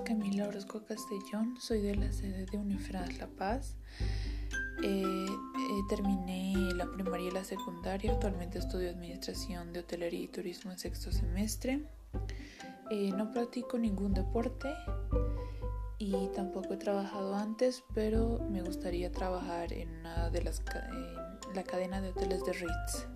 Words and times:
Camila 0.00 0.48
Orozco 0.48 0.84
Castellón, 0.84 1.56
soy 1.60 1.82
de 1.82 1.94
la 1.94 2.12
sede 2.12 2.46
de 2.46 2.56
Unifras 2.56 3.18
La 3.18 3.26
Paz. 3.26 3.76
Eh, 4.82 5.26
eh, 5.26 5.80
terminé 5.88 6.54
la 6.74 6.90
primaria 6.90 7.28
y 7.28 7.30
la 7.30 7.44
secundaria, 7.44 8.12
actualmente 8.12 8.58
estudio 8.58 8.90
Administración 8.90 9.72
de 9.72 9.80
Hotelería 9.80 10.22
y 10.22 10.28
Turismo 10.28 10.72
en 10.72 10.78
sexto 10.78 11.12
semestre. 11.12 11.86
Eh, 12.90 13.12
no 13.12 13.30
practico 13.32 13.78
ningún 13.78 14.14
deporte 14.14 14.68
y 15.98 16.28
tampoco 16.34 16.74
he 16.74 16.78
trabajado 16.78 17.34
antes, 17.34 17.84
pero 17.94 18.40
me 18.50 18.62
gustaría 18.62 19.12
trabajar 19.12 19.72
en 19.72 19.90
una 20.00 20.30
de 20.30 20.42
las 20.42 20.60
en 20.90 21.54
la 21.54 21.62
cadena 21.64 22.00
de 22.00 22.10
hoteles 22.10 22.44
de 22.44 22.52
Ritz. 22.52 23.06